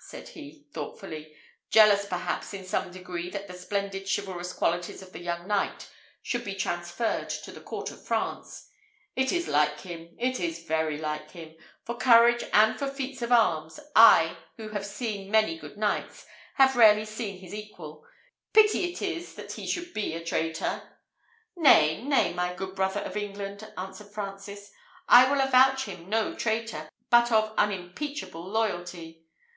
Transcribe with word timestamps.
"Ha!" 0.00 0.14
said 0.22 0.28
he, 0.30 0.64
thoughtfully, 0.72 1.36
jealous 1.68 2.06
perhaps 2.06 2.54
in 2.54 2.64
some 2.64 2.90
degree 2.90 3.28
that 3.28 3.46
the 3.46 3.52
splendid 3.54 4.08
chivalrous 4.08 4.54
qualities 4.54 5.02
of 5.02 5.12
the 5.12 5.18
young 5.18 5.46
knight 5.46 5.90
should 6.22 6.44
be 6.44 6.54
transferred 6.54 7.28
to 7.28 7.52
the 7.52 7.60
court 7.60 7.90
of 7.90 8.02
France. 8.06 8.70
"It 9.16 9.30
is 9.32 9.46
like 9.48 9.80
him. 9.80 10.16
It 10.18 10.40
is 10.40 10.60
very 10.64 10.96
like 10.96 11.32
him. 11.32 11.54
For 11.84 11.94
courage 11.94 12.42
and 12.54 12.78
for 12.78 12.86
feats 12.86 13.20
of 13.20 13.30
arms, 13.32 13.78
I, 13.94 14.38
who 14.56 14.70
have 14.70 14.86
seen 14.86 15.30
many 15.30 15.58
good 15.58 15.76
knights, 15.76 16.24
have 16.54 16.74
rarely 16.74 17.04
seen 17.04 17.38
his 17.40 17.52
equal. 17.52 18.06
Pity 18.54 18.90
it 18.90 19.02
is 19.02 19.34
that 19.34 19.52
he 19.52 19.66
should 19.66 19.92
be 19.92 20.14
a 20.14 20.24
traitor." 20.24 20.98
"Nay, 21.54 22.02
nay, 22.02 22.32
my 22.32 22.54
good 22.54 22.74
brother 22.74 23.00
of 23.00 23.18
England," 23.18 23.70
answered 23.76 24.12
Francis; 24.14 24.70
"I 25.10 25.30
will 25.30 25.42
avouch 25.42 25.84
him 25.84 26.08
no 26.08 26.34
traitor, 26.34 26.88
but 27.10 27.30
of 27.30 27.52
unimpeachable 27.58 28.42
loyalty. 28.48 29.24